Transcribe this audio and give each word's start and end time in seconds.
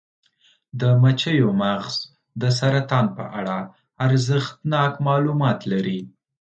د 0.79 0.81
مچیو 1.01 1.49
مغز 1.61 1.95
د 2.41 2.43
سرطان 2.59 3.05
په 3.17 3.23
اړه 3.39 3.57
ارزښتناک 4.05 4.91
معلومات 5.07 5.59
لري. 5.71 5.99